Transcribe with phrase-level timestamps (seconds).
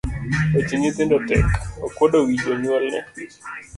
[0.53, 1.47] Weche nyithindo tek,
[1.85, 2.99] okuodo wi jonyuolne.